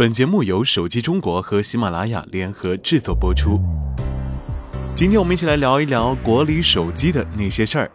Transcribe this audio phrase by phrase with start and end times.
[0.00, 3.58] 本节目由手机中国和喜马拉雅联合制作播出。
[4.94, 7.90] 今天我们一起来聊一聊国礼手机的那些事儿。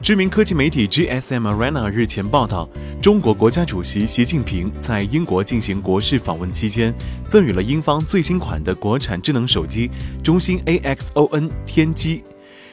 [0.00, 2.68] 知名科技媒体 GSM Arena 日前报道，
[3.02, 6.94] 中国国家主席习近平在英国进行国事访问期间，
[7.24, 9.90] 赠予了英方最新款的国产智能手机
[10.22, 12.22] 中兴 AXON 天机。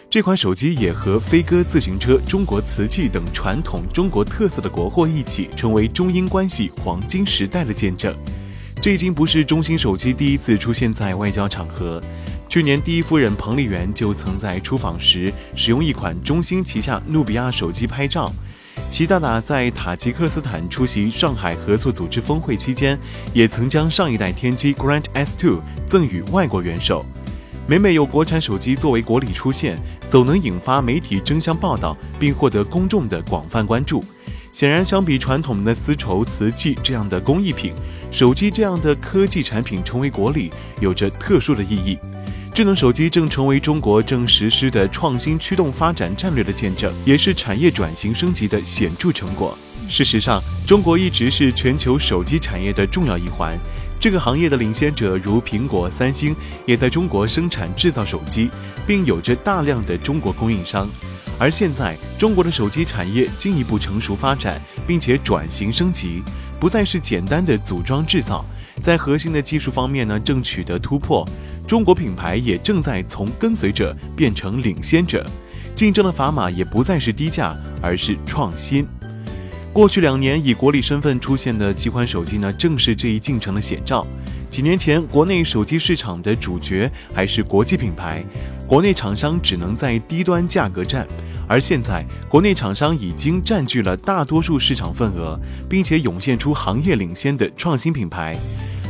[0.07, 8.15] 这款手机也和飞鸽自行车、中国瓷器等传统中国特色的国货一起，成为中英关系黄金时代的见证。
[8.87, 12.01] 这已经不是中兴手机第一次出现在外交场合。
[12.47, 18.31] 去年，第一夫人彭丽媛就曾在出访时使用一款中兴旗下努比亚手机拍照。
[18.89, 22.97] 习大大在塔吉克斯坦出席上海合作组织峰会期间，
[23.33, 27.03] 也曾将上一代天机 Grant S2 赠予外国元首。
[27.67, 29.77] 每每有国产手机作为国礼出现，
[30.09, 34.01] 总能引发媒体争相报道，并获得公众的广泛关注。
[34.57, 37.73] 显然，相比传统的丝绸、瓷器这样的工艺品，
[38.11, 41.95] 手机这样的科技产品成为国礼，有着特殊的意义。
[42.55, 49.55] 智能手机正成为中国正实施的创新驱动发展战略的见证，也是产业转型升级的显著成果。
[49.87, 53.55] 事实上，中国一直是全球手机产业的重要一环，
[53.99, 58.49] 这个行业的领先者如苹果、三星也在中国生产制造手机，
[58.87, 60.89] 并有着大量的中国供应商。
[61.39, 66.23] 而现在，中国的手机产业进一步成熟发展，并且转型升级，
[66.59, 68.43] 不再是简单的组装制造，
[68.81, 71.27] 在核心的技术方面呢，正取得突破。
[71.67, 75.23] 中国品牌也正在从跟随者变成领先者，
[75.75, 78.87] 竞争的砝码也不再是低价，而是创新。
[79.71, 84.07] 过去两年以国礼身份出现的几款手机呢，正是这一进程的写照。
[84.49, 88.23] 几年前，国内手机市场的主角还是国际品牌，
[88.65, 91.05] 国内厂商只能在低端价格战；
[91.47, 98.37] 而现在，国内厂商已经占据了大多数市场份额，并且涌现出行业领先的创新品牌。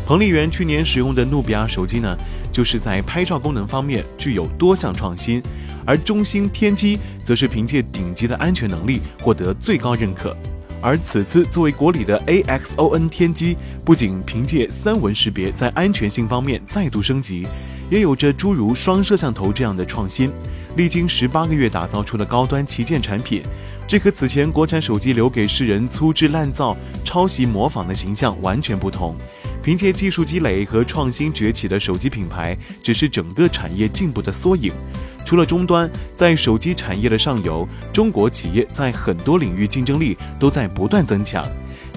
[0.06, 2.16] 彭丽媛去年使用的努比亚手机呢，
[2.50, 5.44] 就是在拍照功能方面具有多项创新，
[5.86, 10.34] 而中兴天机则是凭借顶级的安全能力获得最高认可。
[10.82, 17.48] 而此次作为国礼的 AXON 天机，不仅凭借三纹识别在安全性方面再度升级，
[17.90, 20.32] 也有着诸如双摄像头这样的创新。
[20.76, 23.42] 历经十八个月打造出了高端旗舰产品，
[23.88, 29.16] 这和此前国产手机留给世人粗制滥造、抄袭模仿的形象完全不同。
[29.64, 34.72] 凭借技术积累和创新崛起的手机品牌，只是整个产业进步的缩影。
[35.28, 41.46] 除了终端，在手机产业的上游，中国企业在很多领域竞争力都在不断增强，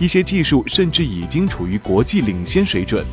[0.00, 3.04] 一些技术甚至已经处于国际领先水准。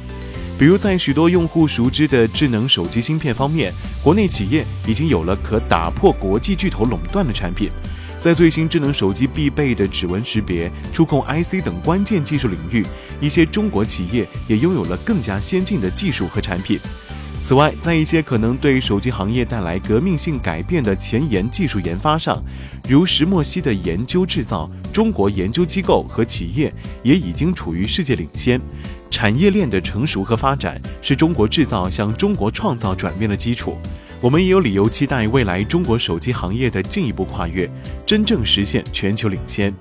[0.58, 3.72] 比如，在许多用户熟知的智能手机芯片方面，
[4.04, 7.70] 国内企业已经有了可打破国际巨头垄断的产品。
[8.20, 12.84] 在最新智能手机必备的指纹识别、触控 IC 等关键技术领域，
[13.22, 16.80] 一些中国企业也拥有了更加先进的技术和产品。
[17.42, 22.44] 此外，在一些可能对手机行业带来革命性改变的前沿技术研发上，
[22.90, 28.60] 如石墨烯的研究制造，中国研究机构和企业也已经处于世界领先。
[29.10, 33.78] 产业链的成熟和发展是中国制造向中国创造转变的基础。
[34.20, 37.70] 我们也有理由期待未来中国手机行业的进一步跨越，
[38.06, 39.74] 真正实现全球领先。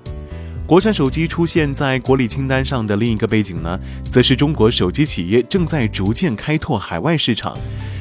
[0.67, 3.79] 国产手机出现在国礼清单上的另一个背景呢，
[4.11, 7.57] 则是中国手机企业正在逐渐开拓海外市场。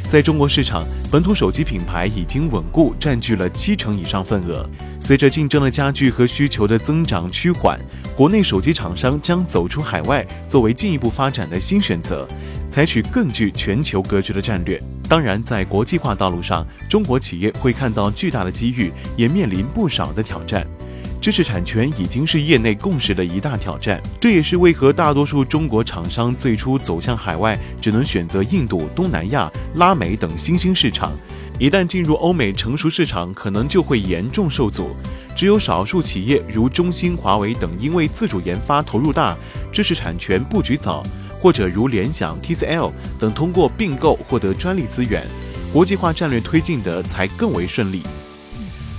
[0.08, 4.68] 在中国市场，本土手机品牌已经稳固占据了七成以上份额。
[4.98, 7.78] 随着竞争的加剧和需求的增长趋缓，
[8.16, 12.26] 国内手机厂商将走出海外作为进一步发展的新选择，
[12.68, 14.82] 采取更具全球格局的战略。
[15.08, 20.66] 当然，在国际化道路上，中国企业会看到巨大的机遇，也面临不少的挑战。
[21.26, 31.10] 知识产权已经是业内共识的一大挑战，这也是为何大多数中国厂商最初走向海外只能选择印度、东南亚、拉美等新兴市场。
[31.58, 34.94] 一旦进入欧美成熟市场，可能就会严重受阻。
[35.34, 39.36] 只有少数企业如中兴、华为等，因为自主研发投入大，
[39.72, 41.02] 知识产权布局早，
[41.40, 45.26] 或者如联想、TCL 等通过并购获得专利资源，
[45.72, 48.02] 国际化战略推进的才更为顺利。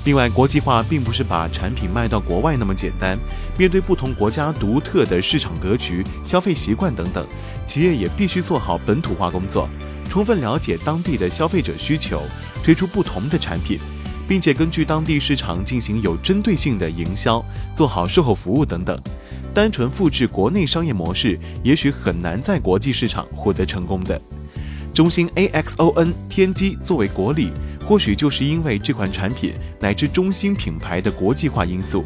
[0.08, 3.20] 另外，国际化并不是把产品卖到国外那么简单。
[3.58, 7.28] 面对不同国家独特的市场格局、消费习惯等等，
[7.66, 9.68] 企业也必须做好本土化工作，
[10.08, 12.22] 充分了解当地的消费者需求，
[12.64, 13.82] 推出不同的产品，
[14.30, 17.44] 并且根据当地市场进行有针对性的营销，
[17.76, 18.98] 做好售后服务等等。
[19.54, 24.22] 单纯复制国内商业模式，也许很难在国际市场获得成功的。
[24.94, 27.52] 中兴 AXON 天机作为国礼。
[27.88, 32.04] 或许就是因为这款产品乃至中兴品牌的国际化因素，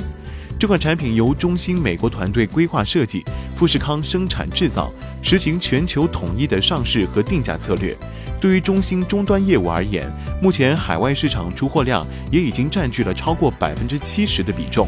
[0.60, 3.26] 这款产品由中兴美国团队规划设计，
[3.56, 4.92] 富士康生产制造，
[5.24, 7.98] 实行全球统一的上市和定价策略。
[8.40, 10.08] 对于中兴终端业务而言，
[10.40, 14.88] 目前海外市场出货量也已经占据了超过百分之七十的比重，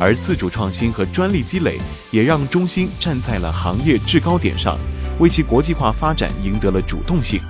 [0.00, 1.78] 而自主创新和专利积累
[2.10, 4.76] 也让中兴站在了行业制高点上，
[5.20, 7.40] 为其国际化发展赢得了主动性。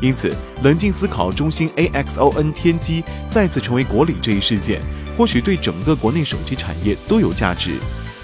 [0.00, 4.80] 因此，冷静思考中兴 AXON 天机再次成为国礼这一事件。
[5.16, 7.72] 或许对整个国内手机产业都有价值。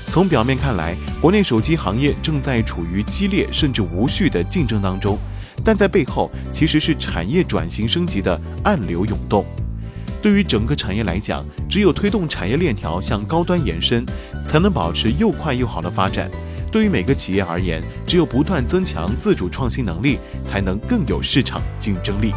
[0.09, 5.19] 从表面看来，国内手机行业正在处于激烈甚至无序的竞争当中，
[5.65, 9.43] 但在背后其实是产业转型升级的暗流涌动。
[10.23, 14.07] 对于整个产业来讲，只有推动产业链条向高端延伸，
[14.47, 16.31] 才能保持又快又好的发展。
[16.71, 22.33] 对于每个企业而言，只有不断增强自主创新能力，才能更有市场竞争力。